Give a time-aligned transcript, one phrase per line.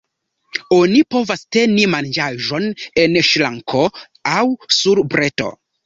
[0.77, 2.67] Oni povas teni manĝaĵon
[3.05, 3.87] en ŝranko
[4.37, 4.43] aŭ
[4.83, 5.57] sur breto.